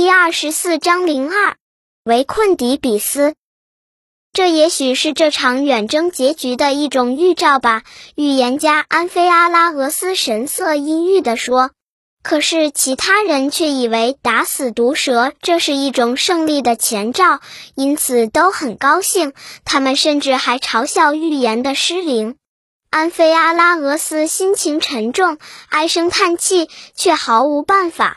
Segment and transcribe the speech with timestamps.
[0.00, 1.56] 第二十四章零二，
[2.04, 3.34] 围困底比斯。
[4.32, 7.82] 这也许是这场远征结局的一种预兆吧。
[8.14, 11.72] 预言家安菲阿拉俄斯神色阴郁地说。
[12.22, 17.40] 可是其他人却以为打死毒蛇这是一种胜利的前兆，
[17.74, 19.34] 因此都很高兴。
[19.66, 22.36] 他们甚至还嘲笑预言的失灵。
[22.88, 25.36] 安菲阿拉俄斯心情沉重，
[25.68, 28.16] 唉声叹气，却毫无办法。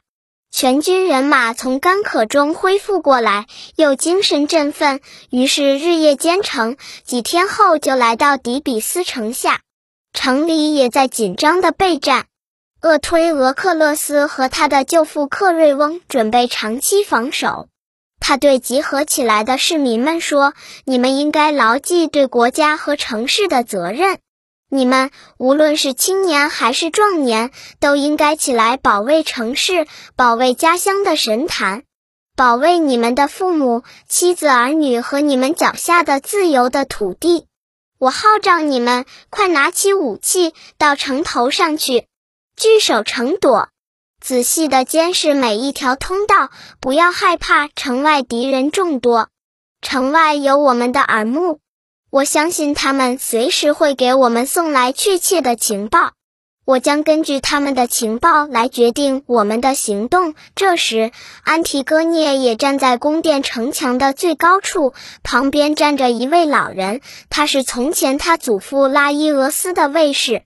[0.55, 6.77] 全军人马从干渴中恢复过来，又精神振奋，于是日夜兼程。
[7.03, 9.61] 几天后，就来到底比斯城下，
[10.13, 12.27] 城里也在紧张的备战。
[12.83, 17.67] 厄推俄克勒斯和他的舅父克瑞翁准备长期防守。
[18.19, 20.53] 他对集合起来的市民们说
[20.85, 24.19] ：“你们应该牢记对国家和城市的责任。”
[24.73, 31.83] 你们无论是青年还是壮年，都应该起来保卫城市，保卫家乡的神坛，
[32.35, 37.45] 保卫你们的父母、妻子、儿女和你们脚下的自由的土地。
[37.99, 42.07] 我号召你们，快拿起武器，到城头上去，
[42.55, 43.67] 据守城垛，
[44.19, 46.49] 仔细的监视每一条通道，
[46.79, 49.29] 不要害怕城外敌人众多，
[49.83, 51.59] 城外有我们的耳目。
[52.13, 56.11] 我相信他们随时会给我们送来确切的情报，
[56.63, 60.35] 我将根据他们的情报来决定我们的行动。
[60.53, 61.09] 这时，
[61.43, 70.43] 安提戈涅也站在宫殿城墙的最高处，旁边站着一位老人，他是从前他祖父拉伊俄斯的卫士。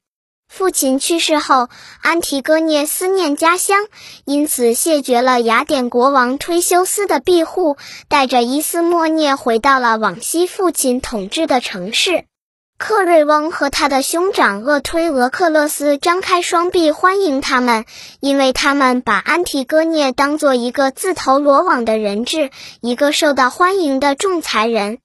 [0.49, 1.69] 父亲去世后，
[2.01, 3.85] 安提戈涅思念家乡，
[4.25, 12.25] 因此谢绝了雅典国王忒修斯的庇护，带着伊斯莫涅回到了往昔父亲统治的城市。
[12.79, 17.85] 克瑞翁和他的兄长厄推俄克勒斯张开双臂欢迎他们，
[18.19, 24.99] 因为他们把安提戈涅当做一个自投罗网的人质，一个受到欢迎的仲裁人。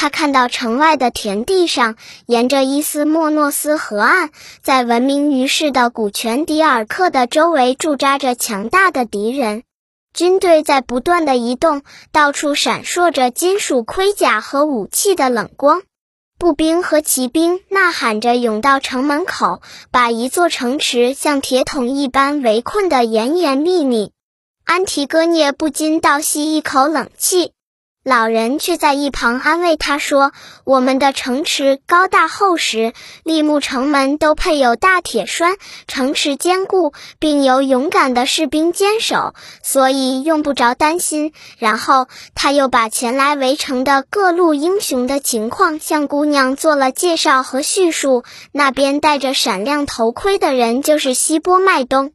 [0.00, 4.30] 他看到城外的田地上，沿着伊斯莫诺斯河岸，
[4.62, 9.62] 在闻名于世的古泉迪尔克的周围驻扎着强大的敌人，
[10.14, 15.82] 军队在不断的移动，到处闪烁着金属盔甲和武器的冷光。
[16.38, 24.12] 步兵和骑兵呐喊着涌到城门口，把一座城池像铁桶一般围困得严严密密。
[24.64, 27.52] 安提戈涅不禁倒吸一口冷气。
[28.02, 30.32] 老人却在一旁安慰他说
[30.64, 32.94] ：“我们的城池高大厚实，
[33.24, 35.56] 立木城门都配有大铁栓，
[35.86, 48.24] 城池坚固，并由勇敢的士兵坚守，所以用不着担心。”然后他又把前来围城的各路英雄的情况向姑娘做了介绍和叙述。
[48.50, 52.12] 那边戴着闪亮头盔的人就是希波麦冬。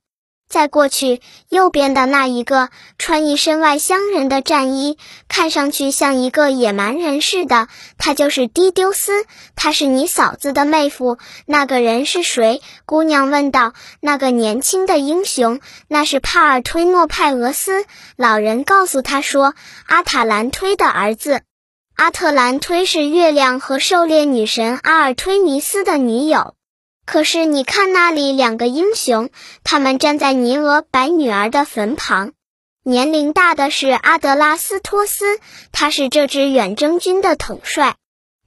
[0.55, 7.67] 在过去，右边的那一个穿一身外乡人的战衣，看上去像一个野蛮人似的。
[7.97, 9.25] 他就是迪丢斯，
[9.57, 11.17] 他是你嫂子的妹夫。
[11.45, 12.61] 那个人是谁？
[12.85, 13.73] 姑娘问道。
[13.99, 17.83] 那个年轻的英雄，那是帕尔推诺派俄斯。
[18.15, 19.55] 老人告诉他说，
[19.87, 21.41] 阿塔兰推的儿子。
[21.97, 26.53] 阿特兰推是月亮和狩猎女神阿尔忒弥斯的女友。
[27.05, 29.29] 可是你看那里两个英雄，
[29.63, 32.33] 他们站在尼俄白女儿的坟旁。
[32.83, 35.39] 年龄大的是阿德拉斯托斯，
[35.71, 37.95] 他是这支远征军的统帅。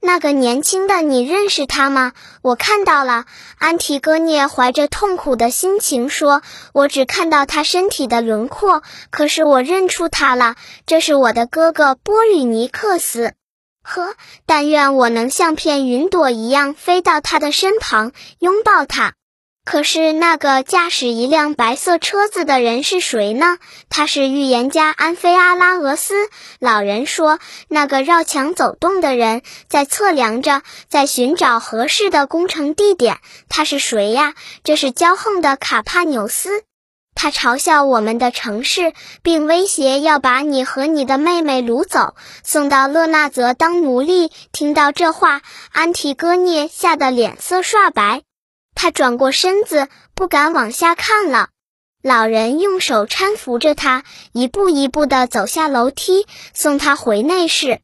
[0.01, 2.13] 那个年轻的，你认识他吗？
[2.41, 3.25] 我看到了。
[3.57, 6.41] 安提戈涅怀着痛苦的心情说
[6.73, 10.55] ：“我只看到他身体的轮廓，可是我认出他了，
[10.85, 13.33] 这是我的哥哥波吕尼克斯。”
[13.89, 14.13] 呵，
[14.45, 19.13] 但愿我能像片云朵一样飞到他的身旁，拥抱他。
[19.65, 23.57] 可是那个驾驶一辆白色车子的人是谁呢？
[23.89, 26.13] 他是预言家安菲阿拉俄斯。
[26.59, 33.17] 老人说，那个绕墙走动的人在测量着，在寻找合适的工程地点。
[33.47, 34.35] 他是谁呀？
[34.63, 36.63] 这是骄横的卡帕纽斯。
[37.21, 38.93] 他嘲笑我们的城市，
[39.23, 44.31] 并威胁要把你和你的妹妹掳走，送到勒纳泽当奴隶。
[44.53, 45.41] 听到这话，
[45.73, 48.21] 安提戈涅吓得脸色刷白，
[48.73, 51.49] 他转过身子，不敢往下看了。
[52.01, 57.81] 老人用手搀扶着他，一步一步地走下楼梯，送他回内室。